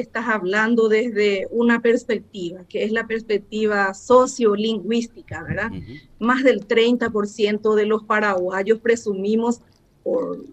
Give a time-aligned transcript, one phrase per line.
[0.00, 5.70] estás hablando desde una perspectiva, que es la perspectiva sociolingüística, ¿verdad?
[6.18, 9.60] Más del 30% de los paraguayos presumimos,
[10.04, 10.44] por,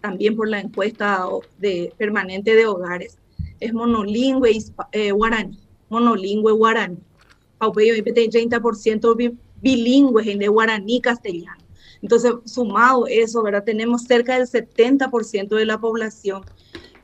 [0.00, 1.24] también por la encuesta
[1.58, 3.18] de, permanente de hogares,
[3.58, 4.58] es monolingüe
[4.92, 5.58] eh, guaraní,
[5.88, 6.98] monolingüe guaraní.
[7.58, 11.60] Paupeyo 30% bilingües en de guaraní castellano.
[12.02, 13.64] Entonces, sumado eso, ¿verdad?
[13.64, 16.42] Tenemos cerca del 70% de la población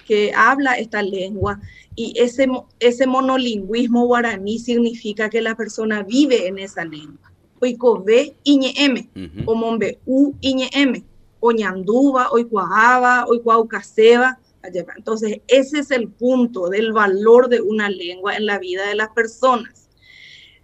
[0.06, 1.60] que habla esta lengua
[1.94, 2.46] y ese,
[2.78, 7.32] ese monolingüismo guaraní significa que la persona vive en esa lengua.
[7.60, 9.08] Oikove iñeeme,
[9.46, 11.04] o mombe u iñeeme,
[11.40, 14.38] o ñanduba, oikuahaba, oikuaucaseba.
[14.96, 19.10] Entonces, ese es el punto del valor de una lengua en la vida de las
[19.10, 19.88] personas.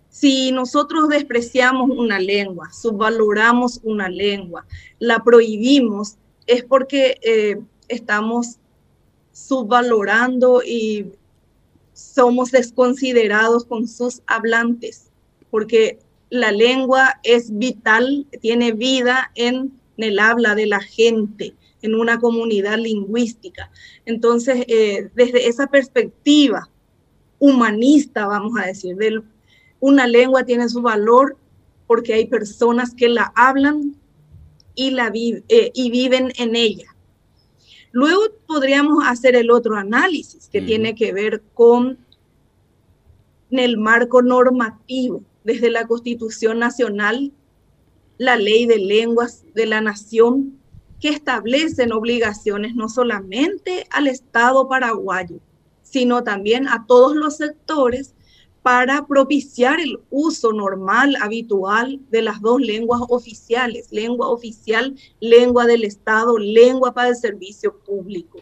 [0.08, 4.66] Si nosotros despreciamos una lengua, subvaloramos una lengua,
[4.98, 8.58] la prohibimos, es porque eh, estamos
[9.32, 11.12] subvalorando y
[11.92, 15.10] somos desconsiderados con sus hablantes,
[15.50, 15.98] porque
[16.30, 22.78] la lengua es vital, tiene vida en, el habla de la gente, en una comunidad
[22.78, 23.70] lingüística.
[24.06, 26.68] Entonces, eh, desde esa perspectiva
[27.38, 29.22] humanista, vamos a decir, del,
[29.80, 31.36] una lengua tiene su valor
[31.86, 33.96] porque hay personas que la hablan
[34.74, 36.91] y, la eh, y viven en ella.
[37.92, 41.98] Luego podríamos hacer el otro análisis que tiene que ver con
[43.50, 47.32] el marco normativo, desde la Constitución Nacional,
[48.16, 50.58] la ley de lenguas de la nación,
[51.00, 55.40] que establecen obligaciones no solamente al Estado paraguayo,
[55.82, 58.14] sino también a todos los sectores
[58.62, 65.82] para propiciar el uso normal, habitual de las dos lenguas oficiales, lengua oficial, lengua del
[65.84, 68.38] Estado, lengua para el servicio público.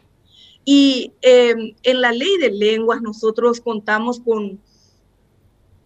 [0.65, 4.61] Y em, en la ley de lenguas nosotros contamos con,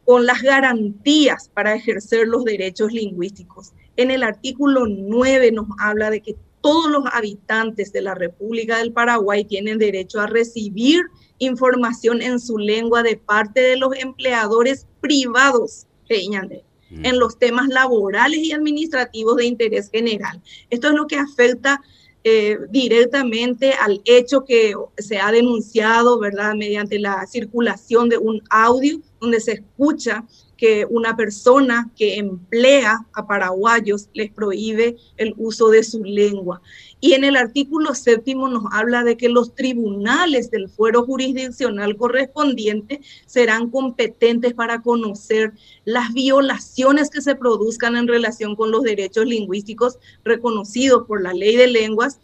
[0.05, 3.73] con las garantías para ejercer los derechos lingüísticos.
[3.97, 8.91] En el artículo 9 nos habla de que todos los habitantes de la República del
[8.91, 11.02] Paraguay tienen derecho a recibir
[11.36, 17.04] información en su lengua de parte de los empleadores privados mm.
[17.04, 20.41] en los temas laborales y administrativos de interés general.
[20.70, 21.82] Esto es lo que afecta
[22.25, 29.02] eh, directamente al hecho que se ha denunciado, ¿verdad?, mediante la circulación de un audio
[29.25, 30.25] donde se escucha
[30.59, 36.61] que una persona que emplea a paraguayos les prohíbe el uso de su lengua.
[37.01, 43.01] Y en el artículo séptimo nos habla de que los tribunales del fuero jurisdiccional correspondiente
[43.27, 45.55] serán competentes para conocer
[45.85, 51.56] las violaciones que se produzcan en relación con los derechos lingüísticos reconocidos por la ley
[51.56, 52.21] de lenguas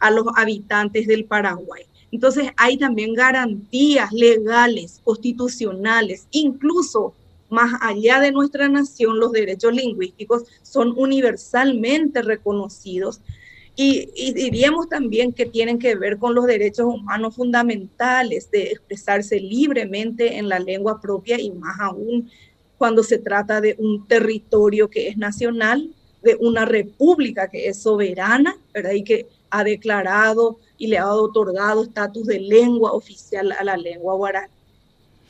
[0.00, 1.89] a los habitantes del Paraguay.
[2.12, 7.14] Entonces hay también garantías legales, constitucionales, incluso
[7.50, 13.20] más allá de nuestra nación, los derechos lingüísticos son universalmente reconocidos
[13.76, 20.36] y, diríamos también que tienen que ver con los derechos humanos fundamentales de expresarse libremente
[20.36, 22.30] en la lengua propia y más aún
[22.76, 28.56] cuando se trata de un territorio que es nacional, de una república que es soberana,
[28.74, 28.92] ¿verdad?
[28.92, 34.14] Y que ha declarado y le ha otorgado estatus de lengua oficial a la lengua
[34.14, 34.52] guaraní.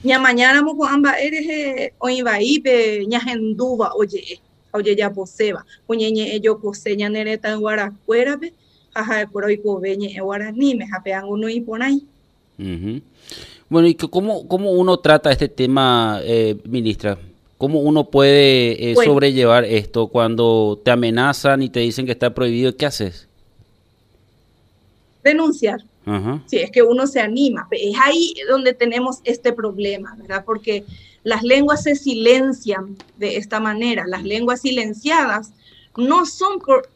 [0.02, 4.40] Ña mañana mo amba eres eh, oivaípe ñahenduva oye
[4.72, 5.66] oye ya poseba.
[5.86, 7.60] Oñeñe ello coseña nereta en
[8.94, 12.02] jaja por hoy en guaraní me japean uno y ponay
[13.68, 17.18] bueno y cómo cómo uno trata este tema eh, ministra
[17.56, 22.74] ¿Cómo uno puede eh, sobrellevar esto cuando te amenazan y te dicen que está prohibido?
[22.74, 23.28] ¿Qué haces?
[25.22, 25.84] Denunciar.
[26.46, 27.68] Si es que uno se anima.
[27.70, 30.44] Es ahí donde tenemos este problema, ¿verdad?
[30.44, 30.84] Porque
[31.22, 34.06] las lenguas se silencian de esta manera.
[34.06, 35.52] Las lenguas silenciadas
[35.96, 36.88] no son por,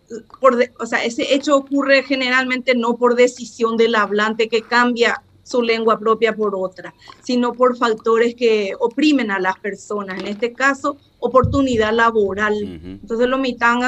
[0.81, 5.99] o sea, ese hecho ocurre generalmente no por decisión del hablante que cambia su lengua
[5.99, 11.93] propia por otra, sino por factores que oprimen a las personas, en este caso, oportunidad
[11.93, 12.61] laboral.
[12.61, 13.85] Entonces lo mitan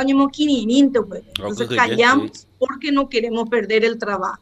[1.05, 1.25] pues.
[1.27, 4.41] Entonces callamos porque no queremos perder el trabajo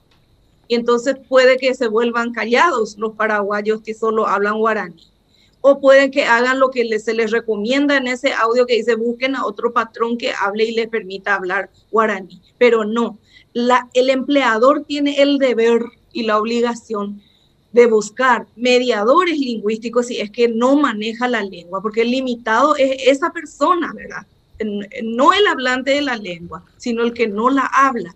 [0.68, 5.10] y entonces puede que se vuelvan callados los paraguayos que solo hablan guaraní.
[5.66, 9.34] O pueden que hagan lo que se les recomienda en ese audio que dice busquen
[9.34, 12.42] a otro patrón que hable y les permita hablar guaraní.
[12.58, 13.18] Pero no,
[13.94, 15.80] el empleador tiene el deber
[16.12, 17.22] y la obligación
[17.72, 22.96] de buscar mediadores lingüísticos si es que no maneja la lengua, porque el limitado es
[23.06, 24.26] esa persona, ¿verdad?
[25.02, 28.14] No el hablante de la lengua, sino el que no la habla.